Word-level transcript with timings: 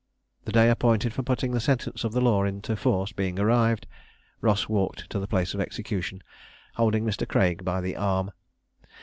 The 0.45 0.51
day 0.51 0.67
appointed 0.71 1.13
for 1.13 1.21
putting 1.21 1.51
the 1.51 1.59
sentence 1.59 2.03
of 2.03 2.11
the 2.11 2.21
law 2.21 2.43
into 2.43 2.75
force 2.75 3.11
being 3.11 3.37
arrived, 3.37 3.85
Ross 4.41 4.67
walked 4.67 5.07
to 5.11 5.19
the 5.19 5.27
place 5.27 5.53
of 5.53 5.61
execution, 5.61 6.23
holding 6.73 7.05
Mr. 7.05 7.27
Craig 7.27 7.63
by 7.63 7.81
the 7.81 7.95
arm. 7.95 8.31